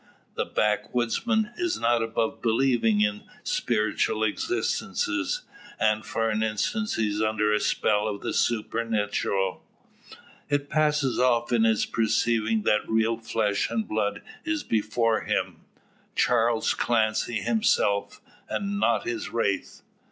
The 0.33 0.45
backwoodsman 0.47 1.51
is 1.59 1.79
not 1.79 2.01
above 2.01 2.41
believing 2.41 3.01
in 3.01 3.21
spiritual 3.43 4.23
existences, 4.23 5.43
and 5.79 6.03
for 6.03 6.27
an 6.31 6.41
instant 6.41 6.89
he 6.95 7.07
is 7.09 7.21
under 7.21 7.53
a 7.53 7.59
spell 7.59 8.07
of 8.07 8.21
the 8.21 8.33
supernatural. 8.33 9.61
It 10.49 10.71
passes 10.71 11.19
off 11.19 11.53
on 11.53 11.65
his 11.65 11.85
perceiving 11.85 12.63
that 12.63 12.89
real 12.89 13.17
flesh 13.19 13.69
and 13.69 13.87
blood 13.87 14.23
is 14.43 14.63
before 14.63 15.21
him 15.21 15.57
Charles 16.15 16.73
Clancy 16.73 17.35
himself, 17.35 18.21
and 18.49 18.79
not 18.79 19.03
his 19.05 19.29
wraith. 19.29 19.83